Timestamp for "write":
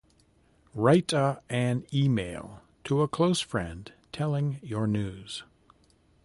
0.73-1.13